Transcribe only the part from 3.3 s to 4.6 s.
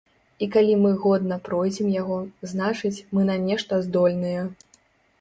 на нешта здольныя.